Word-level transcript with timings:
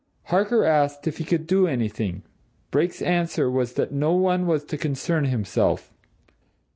Harker 0.29 0.63
asked 0.63 1.05
if 1.05 1.19
he 1.19 1.23
could 1.23 1.45
do 1.45 1.67
anything 1.67 2.23
Brake's 2.71 3.03
answer 3.03 3.51
was 3.51 3.73
that 3.73 3.91
no 3.91 4.13
one 4.13 4.47
was 4.47 4.63
to 4.65 4.75
concern 4.79 5.25
himself. 5.25 5.93